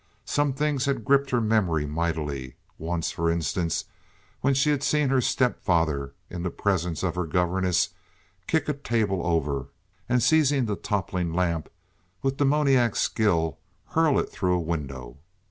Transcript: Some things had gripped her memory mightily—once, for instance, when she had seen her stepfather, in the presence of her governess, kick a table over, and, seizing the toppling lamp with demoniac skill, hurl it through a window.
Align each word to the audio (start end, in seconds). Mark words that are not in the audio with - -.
Some 0.25 0.53
things 0.53 0.85
had 0.85 1.05
gripped 1.05 1.29
her 1.29 1.39
memory 1.39 1.85
mightily—once, 1.85 3.11
for 3.11 3.29
instance, 3.29 3.85
when 4.39 4.55
she 4.55 4.71
had 4.71 4.81
seen 4.81 5.09
her 5.09 5.21
stepfather, 5.21 6.15
in 6.27 6.41
the 6.41 6.49
presence 6.49 7.03
of 7.03 7.13
her 7.13 7.27
governess, 7.27 7.89
kick 8.47 8.67
a 8.67 8.73
table 8.73 9.23
over, 9.23 9.67
and, 10.09 10.23
seizing 10.23 10.65
the 10.65 10.75
toppling 10.75 11.33
lamp 11.35 11.69
with 12.23 12.37
demoniac 12.37 12.95
skill, 12.95 13.59
hurl 13.89 14.17
it 14.17 14.31
through 14.31 14.55
a 14.55 14.59
window. 14.59 15.19